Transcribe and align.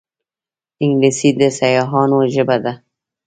انګلیسي 0.83 1.29
د 1.39 1.41
سیاحانو 1.59 2.19
ژبه 2.33 2.57
ده 2.63 2.73